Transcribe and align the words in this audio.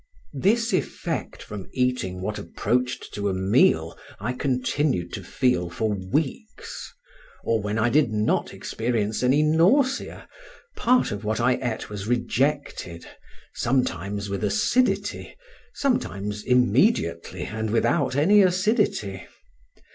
This 0.33 0.73
effect 0.73 1.43
from 1.43 1.69
eating 1.73 2.21
what 2.21 2.39
approached 2.39 3.13
to 3.13 3.29
a 3.29 3.35
meal 3.35 3.95
I 4.19 4.33
continued 4.33 5.13
to 5.13 5.23
feel 5.23 5.69
for 5.69 5.91
weeks; 5.93 6.91
or, 7.43 7.61
when 7.61 7.77
I 7.77 7.89
did 7.89 8.09
not 8.11 8.51
experience 8.51 9.21
any 9.21 9.43
nausea, 9.43 10.27
part 10.75 11.11
of 11.11 11.23
what 11.23 11.39
I 11.39 11.59
ate 11.61 11.91
was 11.91 12.07
rejected, 12.07 13.05
sometimes 13.53 14.27
with 14.27 14.43
acidity, 14.43 15.35
sometimes 15.75 16.41
immediately 16.45 17.43
and 17.43 17.69
without 17.69 18.15
any 18.15 18.41
acidity. 18.41 19.27